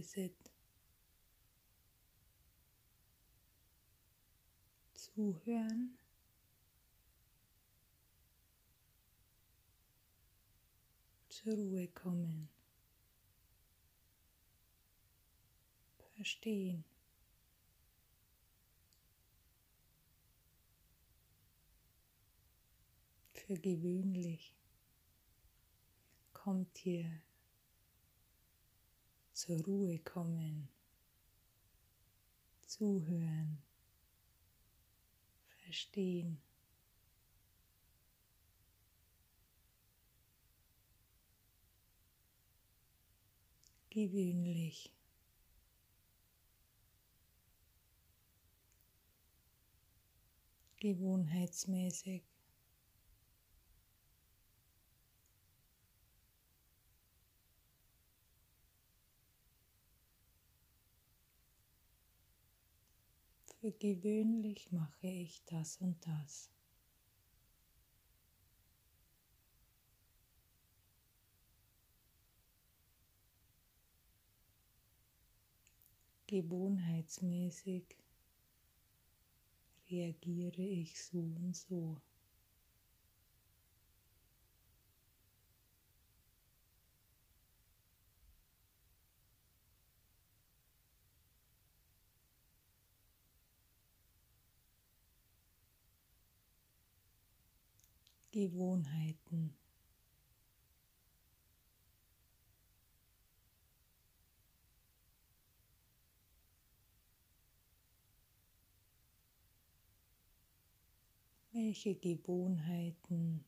Visit. 0.00 0.34
Zuhören. 4.94 5.98
Zur 11.28 11.52
Ruhe 11.54 11.86
kommen. 11.88 12.48
Verstehen. 16.16 16.82
Für 23.34 23.58
gewöhnlich 23.58 24.54
kommt 26.32 26.78
hier 26.78 27.20
zur 29.40 29.58
Ruhe 29.64 29.98
kommen, 30.00 30.68
zuhören, 32.60 33.62
verstehen. 35.64 36.42
Gewöhnlich. 43.88 44.92
Gewohnheitsmäßig. 50.80 52.29
Für 63.70 63.78
gewöhnlich 63.78 64.72
mache 64.72 65.06
ich 65.06 65.44
das 65.44 65.76
und 65.76 66.04
das. 66.04 66.50
Gewohnheitsmäßig 76.26 77.84
reagiere 79.88 80.62
ich 80.62 81.00
so 81.00 81.20
und 81.20 81.54
so. 81.54 82.00
Gewohnheiten. 98.30 99.54
Welche 111.52 111.94
Gewohnheiten 111.96 113.44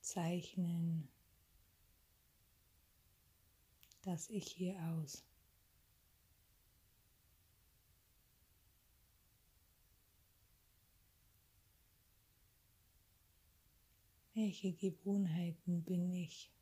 zeichnen 0.00 1.08
das 4.04 4.28
ich 4.28 4.46
hier 4.52 4.76
aus? 4.82 5.24
Welche 14.44 14.74
Gewohnheiten 14.74 15.82
bin 15.84 16.12
ich? 16.12 16.52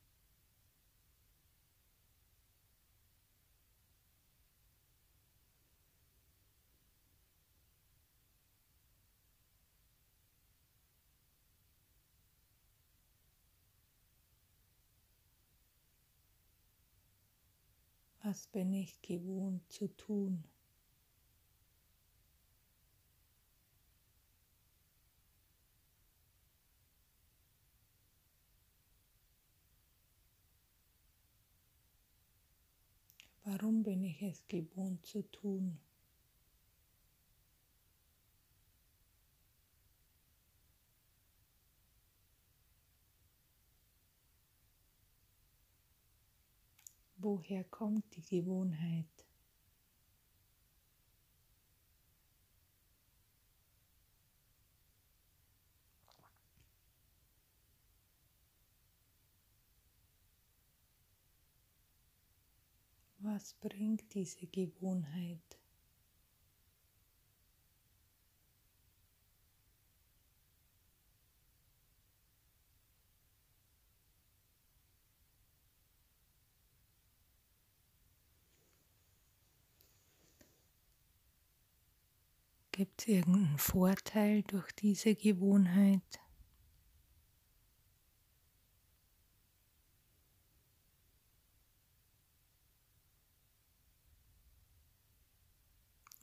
Was 18.23 18.47
bin 18.47 18.73
ich 18.75 19.03
gewohnt 19.03 19.73
zu 19.73 19.89
tun? 19.89 20.45
Warum 33.53 33.83
bin 33.83 34.03
ich 34.03 34.23
es 34.23 34.47
gewohnt 34.47 35.05
zu 35.05 35.31
tun? 35.31 35.79
Woher 47.19 47.65
kommt 47.65 48.05
die 48.17 48.23
Gewohnheit? 48.23 49.05
Was 63.35 63.55
bringt 63.55 64.13
diese 64.13 64.47
Gewohnheit? 64.47 65.41
Gibt 82.71 83.01
es 83.01 83.09
irgendeinen 83.09 83.57
Vorteil 83.57 84.43
durch 84.43 84.71
diese 84.73 85.15
Gewohnheit? 85.15 86.21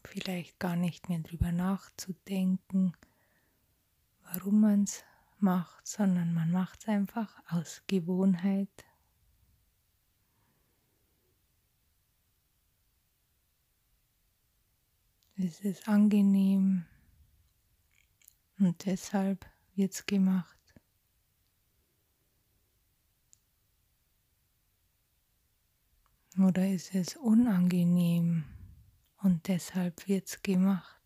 Vielleicht 0.09 0.59
gar 0.59 0.75
nicht 0.75 1.07
mehr 1.07 1.19
drüber 1.19 1.51
nachzudenken, 1.51 2.93
warum 4.23 4.61
man 4.61 4.83
es 4.83 5.03
macht, 5.37 5.87
sondern 5.87 6.33
man 6.33 6.51
macht 6.51 6.79
es 6.81 6.87
einfach 6.87 7.31
aus 7.47 7.83
Gewohnheit. 7.85 8.69
Es 15.37 15.61
ist 15.61 15.87
angenehm 15.87 16.85
und 18.57 18.85
deshalb 18.85 19.45
wird 19.75 19.93
es 19.93 20.05
gemacht. 20.05 20.57
Oder 26.37 26.67
ist 26.67 26.95
es 26.95 27.15
unangenehm? 27.15 28.43
Und 29.21 29.47
deshalb 29.47 30.07
wird 30.07 30.27
es 30.27 30.41
gemacht. 30.41 31.01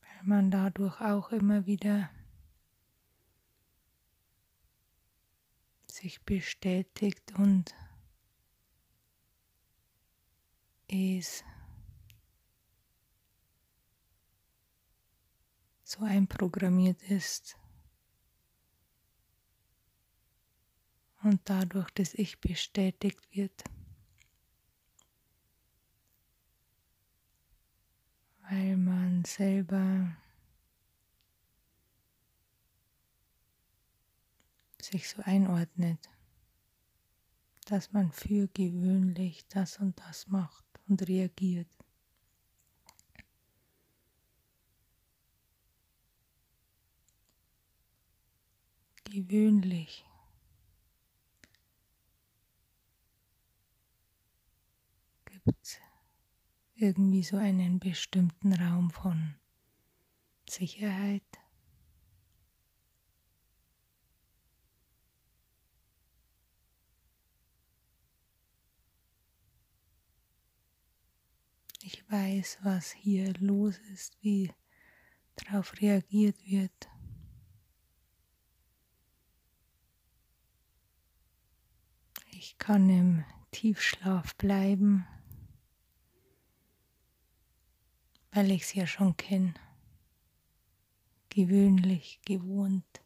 Weil 0.00 0.22
man 0.24 0.50
dadurch 0.50 1.00
auch 1.00 1.30
immer 1.32 1.66
wieder 1.66 2.10
sich 5.86 6.22
bestätigt 6.22 7.32
und 7.38 7.74
es 10.88 11.44
so 15.84 16.04
einprogrammiert 16.04 17.02
ist. 17.04 17.56
und 21.24 21.40
dadurch 21.44 21.90
das 21.90 22.14
Ich 22.14 22.38
bestätigt 22.40 23.18
wird. 23.34 23.64
Weil 28.50 28.76
man 28.76 29.24
selber 29.24 30.16
sich 34.80 35.08
so 35.08 35.22
einordnet, 35.22 36.10
dass 37.66 37.90
man 37.92 38.12
für 38.12 38.48
gewöhnlich 38.48 39.46
das 39.48 39.78
und 39.78 39.98
das 40.00 40.28
macht 40.28 40.64
und 40.86 41.08
reagiert. 41.08 41.68
Gewöhnlich 49.04 50.04
irgendwie 56.74 57.22
so 57.22 57.36
einen 57.36 57.78
bestimmten 57.78 58.52
Raum 58.52 58.90
von 58.90 59.34
Sicherheit. 60.48 61.22
Ich 71.82 72.10
weiß, 72.10 72.58
was 72.62 72.92
hier 72.92 73.34
los 73.34 73.78
ist, 73.92 74.16
wie 74.22 74.52
darauf 75.36 75.80
reagiert 75.80 76.36
wird. 76.46 76.88
Ich 82.30 82.56
kann 82.58 82.88
im 82.88 83.24
Tiefschlaf 83.50 84.34
bleiben, 84.36 85.06
weil 88.34 88.50
ich 88.50 88.62
es 88.62 88.74
ja 88.74 88.86
schon 88.86 89.16
kenne 89.16 89.54
gewöhnlich, 91.34 92.20
gewohnt. 92.24 93.02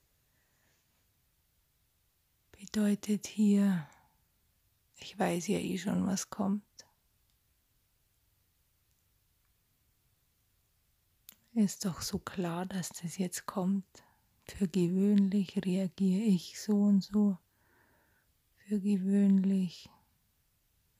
Bedeutet 2.52 3.26
hier, 3.26 3.88
ich 4.96 5.18
weiß 5.18 5.48
ja 5.48 5.58
eh 5.58 5.78
schon, 5.78 6.06
was 6.06 6.28
kommt. 6.28 6.62
Ist 11.54 11.86
doch 11.86 12.02
so 12.02 12.18
klar, 12.18 12.66
dass 12.66 12.90
das 12.90 13.16
jetzt 13.16 13.46
kommt. 13.46 14.04
Für 14.44 14.68
gewöhnlich 14.68 15.56
reagiere 15.64 16.24
ich 16.24 16.60
so 16.60 16.82
und 16.82 17.02
so. 17.02 17.38
Für 18.58 18.78
gewöhnlich 18.78 19.88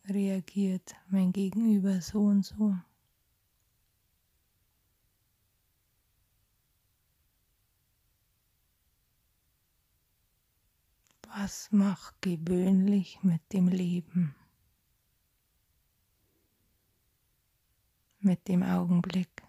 reagiert 0.07 0.97
mein 1.09 1.33
Gegenüber 1.33 2.01
so 2.01 2.21
und 2.23 2.45
so. 2.45 2.75
Was 11.41 11.71
macht 11.71 12.21
gewöhnlich 12.21 13.23
mit 13.23 13.53
dem 13.53 13.69
Leben, 13.69 14.35
mit 18.19 18.49
dem 18.49 18.65
Augenblick? 18.65 19.45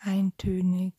Eintönig. 0.00 0.92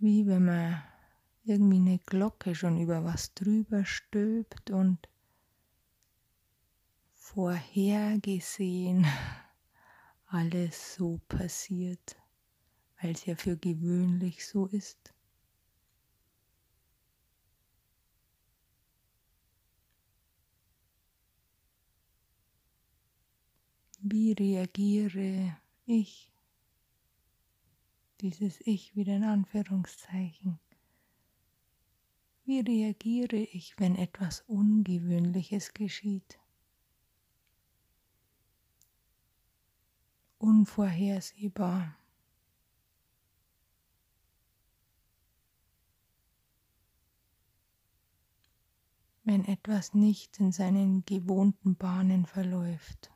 Wie 0.00 0.26
wenn 0.26 0.44
man 0.44 0.82
irgendwie 1.48 1.76
eine 1.76 1.98
Glocke 1.98 2.54
schon 2.54 2.78
über 2.78 3.04
was 3.04 3.32
drüber 3.34 3.84
stülpt 3.84 4.70
und 4.70 5.08
vorhergesehen 7.14 9.06
alles 10.26 10.94
so 10.94 11.20
passiert, 11.28 12.16
weil 13.00 13.12
es 13.12 13.24
ja 13.24 13.34
für 13.34 13.56
gewöhnlich 13.56 14.46
so 14.46 14.66
ist. 14.66 15.14
Wie 24.00 24.32
reagiere 24.32 25.56
ich? 25.86 26.30
Dieses 28.20 28.60
Ich 28.66 28.96
wieder 28.96 29.16
in 29.16 29.24
Anführungszeichen. 29.24 30.58
Wie 32.48 32.60
reagiere 32.60 33.36
ich, 33.36 33.78
wenn 33.78 33.94
etwas 33.94 34.42
Ungewöhnliches 34.46 35.74
geschieht? 35.74 36.38
Unvorhersehbar. 40.38 41.94
Wenn 49.24 49.44
etwas 49.44 49.92
nicht 49.92 50.40
in 50.40 50.50
seinen 50.50 51.04
gewohnten 51.04 51.76
Bahnen 51.76 52.24
verläuft. 52.24 53.10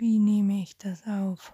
Wie 0.00 0.18
nehme 0.18 0.62
ich 0.62 0.78
das 0.78 1.06
auf? 1.06 1.52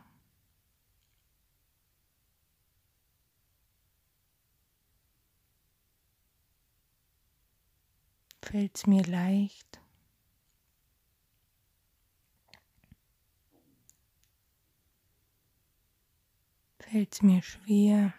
Fällt 8.40 8.76
es 8.76 8.86
mir 8.86 9.02
leicht? 9.02 9.80
Fällt 16.78 17.14
es 17.14 17.22
mir 17.22 17.42
schwer? 17.42 18.14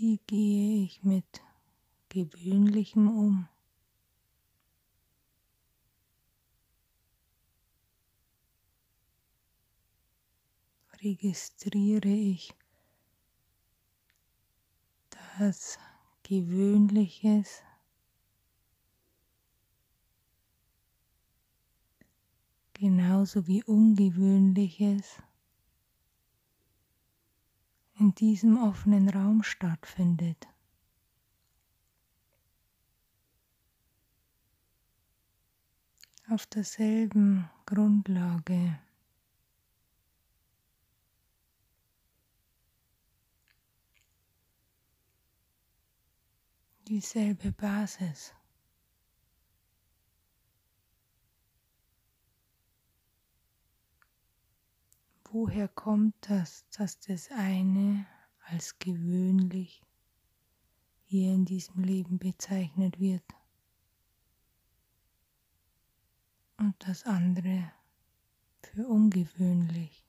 Wie 0.00 0.20
gehe 0.28 0.84
ich 0.84 1.02
mit 1.02 1.42
Gewöhnlichem 2.08 3.08
um? 3.08 3.48
Registriere 11.02 12.06
ich, 12.06 12.54
dass 15.36 15.80
Gewöhnliches 16.22 17.64
genauso 22.72 23.48
wie 23.48 23.64
Ungewöhnliches 23.64 25.20
in 27.98 28.14
diesem 28.14 28.62
offenen 28.62 29.08
Raum 29.08 29.42
stattfindet. 29.42 30.46
Auf 36.30 36.46
derselben 36.46 37.48
Grundlage. 37.66 38.78
Dieselbe 46.86 47.52
Basis. 47.52 48.32
Woher 55.32 55.68
kommt 55.68 56.14
das, 56.28 56.66
dass 56.70 56.98
das 57.00 57.30
eine 57.30 58.06
als 58.46 58.78
gewöhnlich 58.78 59.82
hier 61.04 61.32
in 61.32 61.44
diesem 61.44 61.82
Leben 61.82 62.18
bezeichnet 62.18 62.98
wird 62.98 63.22
und 66.58 66.74
das 66.86 67.04
andere 67.04 67.72
für 68.62 68.86
ungewöhnlich. 68.86 70.07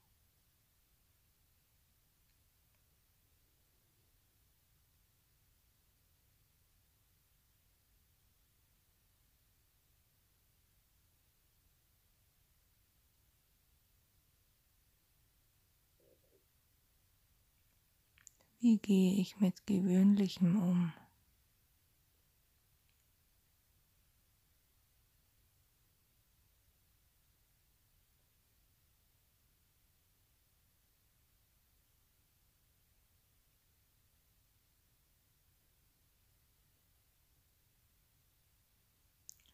Wie 18.61 18.77
gehe 18.77 19.13
ich 19.21 19.39
mit 19.39 19.65
gewöhnlichem 19.65 20.61
um? 20.61 20.91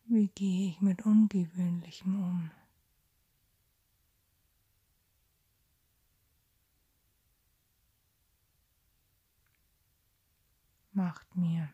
Wie 0.07 0.29
gehe 0.29 0.69
ich 0.69 0.81
mit 0.81 1.05
ungewöhnlichem 1.05 2.15
um? 2.15 2.51
Macht 10.95 11.35
mir 11.35 11.73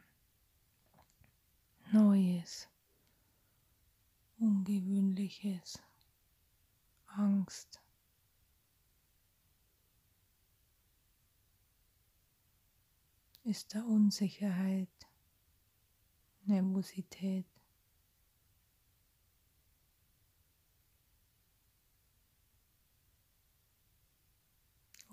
Neues, 1.92 2.68
Ungewöhnliches, 4.40 5.80
Angst. 7.06 7.80
Ist 13.44 13.75
da 13.75 13.84
Unsicherheit, 13.84 14.90
Nervosität? 16.46 17.50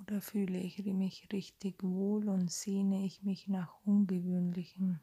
Oder 0.09 0.23
fühle 0.23 0.59
ich 0.59 0.83
mich 0.87 1.29
richtig 1.35 1.83
wohl 1.85 2.31
und 2.31 2.51
sehne 2.51 3.05
ich 3.05 3.23
mich 3.25 3.47
nach 3.47 3.75
Ungewöhnlichem? 3.85 5.01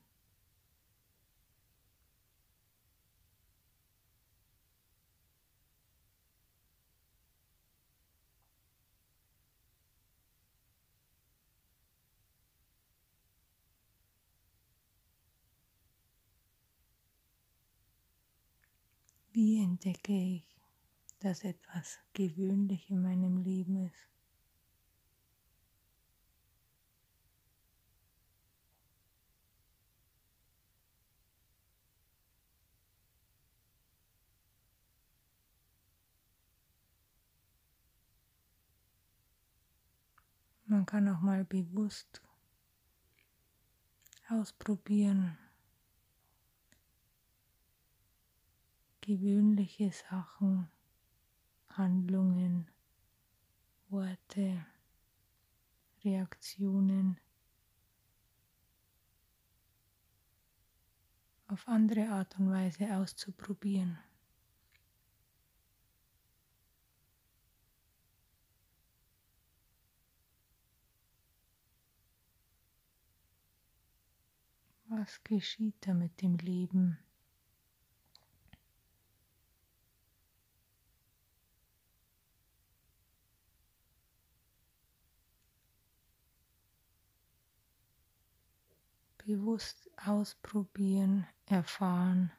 Wie 19.33 19.61
entdecke 19.63 20.13
ich, 20.13 20.57
dass 21.19 21.43
etwas 21.43 21.99
gewöhnlich 22.13 22.89
in 22.89 23.03
meinem 23.03 23.37
Leben 23.37 23.77
ist? 23.85 24.14
Man 40.85 41.03
kann 41.03 41.15
auch 41.15 41.21
mal 41.21 41.43
bewusst 41.43 42.21
ausprobieren, 44.29 45.35
gewöhnliche 49.01 49.91
Sachen, 49.91 50.69
Handlungen, 51.69 52.69
Worte, 53.89 54.63
Reaktionen 56.03 57.19
auf 61.47 61.67
andere 61.67 62.09
Art 62.09 62.37
und 62.37 62.51
Weise 62.51 62.95
auszuprobieren. 62.95 63.97
Was 74.97 75.21
geschieht 75.23 75.75
da 75.81 75.93
mit 75.93 76.21
dem 76.21 76.37
Leben? 76.37 76.97
bewusst 89.25 89.89
ausprobieren, 89.97 91.25
erfahren, 91.47 92.31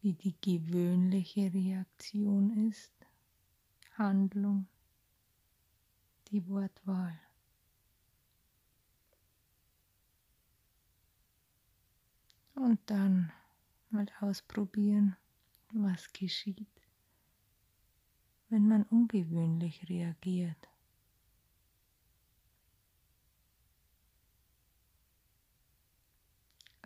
wie 0.00 0.12
die 0.12 0.36
gewöhnliche 0.40 1.52
Reaktion 1.52 2.68
ist, 2.68 2.92
Handlung, 3.98 4.68
die 6.28 6.48
Wortwahl. 6.48 7.25
Und 12.56 12.80
dann 12.86 13.32
mal 13.90 14.06
ausprobieren, 14.20 15.16
was 15.72 16.12
geschieht, 16.12 16.66
wenn 18.48 18.66
man 18.66 18.82
ungewöhnlich 18.84 19.88
reagiert. 19.88 20.68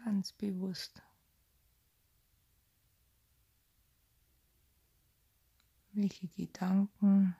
ganz 0.04 0.32
bewusst. 0.32 1.02
Welche 5.92 6.28
Gedanken 6.28 7.36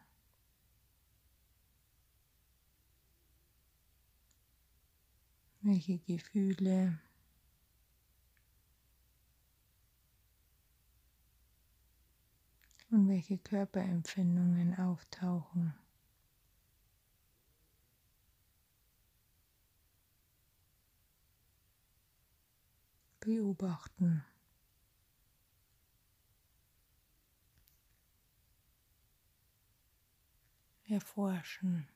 welche 5.62 5.99
Gefühle 5.99 6.99
und 12.90 13.09
welche 13.09 13.38
Körperempfindungen 13.38 14.76
auftauchen. 14.78 15.75
beobachten. 23.20 24.25
Erforschen. 30.88 31.87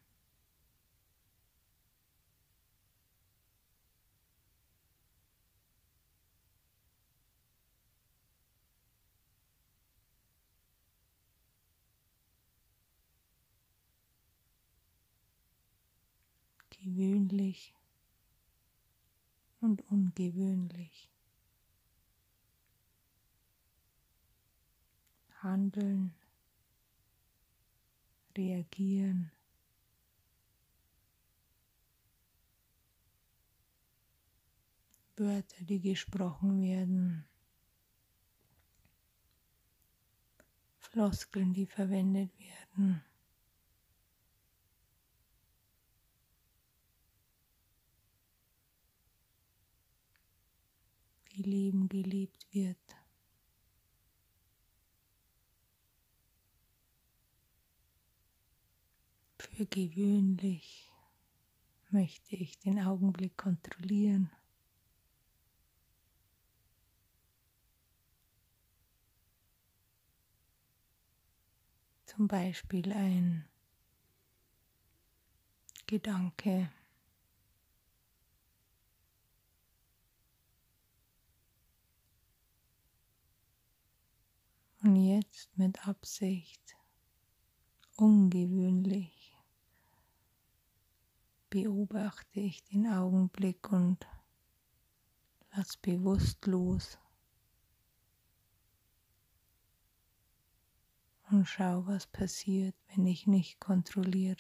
Gewöhnlich 16.84 17.74
und 19.60 19.82
ungewöhnlich. 19.90 21.10
handeln, 25.44 26.14
reagieren. 28.36 29.30
Wörter, 35.16 35.64
die 35.64 35.80
gesprochen 35.80 36.60
werden, 36.60 37.24
Floskeln, 40.78 41.52
die 41.52 41.66
verwendet 41.66 42.32
werden. 42.36 43.04
Leben 51.44 51.88
gelebt 51.88 52.46
wird. 52.52 52.76
Für 59.38 59.66
gewöhnlich 59.66 60.90
möchte 61.90 62.34
ich 62.34 62.58
den 62.58 62.80
Augenblick 62.80 63.36
kontrollieren. 63.36 64.30
Zum 72.06 72.26
Beispiel 72.28 72.92
ein 72.92 73.44
Gedanke. 75.86 76.70
Und 84.84 84.96
jetzt 84.96 85.48
mit 85.56 85.88
Absicht, 85.88 86.76
ungewöhnlich. 87.96 89.34
Beobachte 91.48 92.40
ich 92.40 92.62
den 92.64 92.86
Augenblick 92.86 93.72
und 93.72 94.06
Lass 95.56 95.78
bewusst 95.78 96.44
los. 96.44 96.98
Und 101.30 101.46
schau, 101.46 101.86
was 101.86 102.06
passiert, 102.06 102.74
wenn 102.88 103.06
ich 103.06 103.26
nicht 103.26 103.60
kontrolliere. 103.60 104.36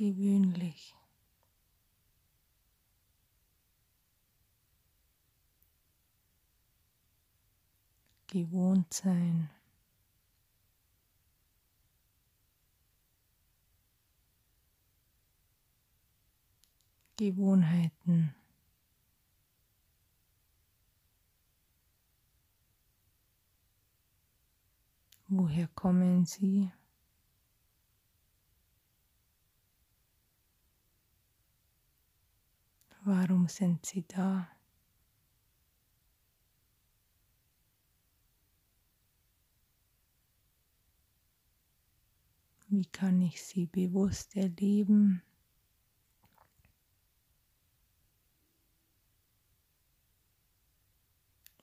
Gewöhnlich. 0.00 0.96
Gewohnt 8.28 8.94
sein. 8.94 9.50
Gewohnheiten. 17.18 18.34
Woher 25.28 25.68
kommen 25.68 26.24
sie? 26.24 26.72
Warum 33.04 33.48
sind 33.48 33.86
sie 33.86 34.04
da? 34.06 34.46
Wie 42.68 42.84
kann 42.84 43.22
ich 43.22 43.42
sie 43.42 43.66
bewusst 43.66 44.36
erleben? 44.36 45.22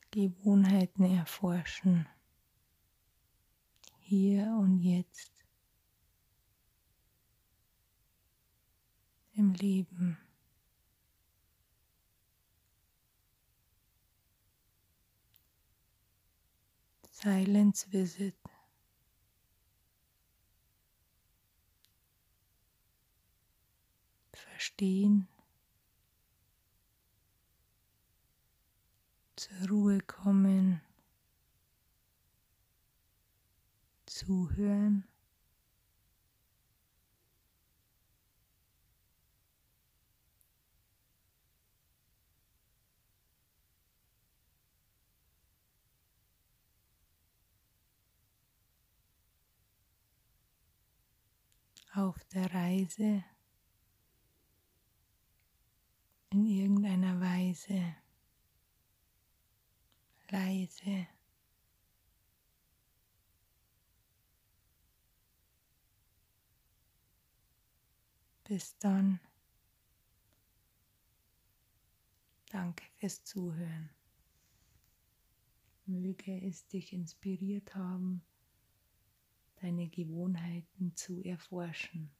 Gewohnheiten 0.09 1.03
erforschen, 1.03 2.07
hier 3.99 4.47
und 4.59 4.79
jetzt 4.79 5.31
im 9.33 9.53
Leben. 9.53 10.17
Silence 17.27 17.85
Visit. 17.91 18.35
Verstehen. 24.31 25.27
Zur 29.35 29.67
Ruhe 29.67 29.99
kommen. 29.99 30.81
Zuhören. 34.05 35.05
Auf 51.97 52.23
der 52.25 52.53
Reise 52.53 53.23
in 56.29 56.45
irgendeiner 56.45 57.19
Weise 57.19 57.95
leise. 60.29 61.07
Bis 68.43 68.77
dann. 68.77 69.19
Danke 72.51 72.85
fürs 72.97 73.23
Zuhören. 73.23 73.89
Möge 75.87 76.45
es 76.45 76.67
dich 76.67 76.93
inspiriert 76.93 77.73
haben 77.73 78.21
deine 79.61 79.87
Gewohnheiten 79.87 80.93
zu 80.95 81.21
erforschen. 81.23 82.11